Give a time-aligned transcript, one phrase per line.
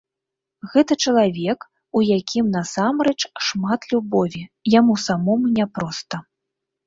[0.71, 1.59] Гэта чалавек,
[1.99, 3.13] у якім насамрэч
[3.49, 4.41] шмат любові,
[4.79, 6.15] яму самому няпроста.